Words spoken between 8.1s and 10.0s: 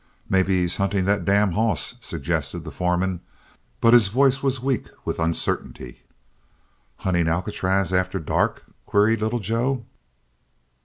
dark?" queried Little Joe.